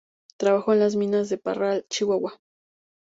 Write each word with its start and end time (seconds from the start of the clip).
Trabajó 0.37 0.73
en 0.73 0.79
las 0.79 0.95
minas 0.95 1.29
de 1.29 1.37
Parral, 1.37 1.85
Chihuahua. 1.87 2.41